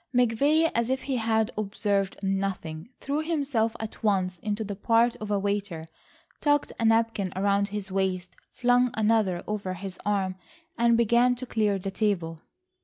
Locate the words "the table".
11.77-12.39